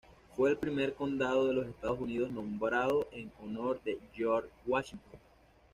Fue 0.35 0.49
el 0.49 0.57
primer 0.57 0.95
condado 0.95 1.45
de 1.47 1.53
los 1.53 1.67
Estados 1.67 1.99
Unidos 1.99 2.31
nombrado 2.31 3.07
en 3.11 3.31
honor 3.39 3.79
de 3.83 3.99
George 4.15 4.49
Washington. 4.65 5.19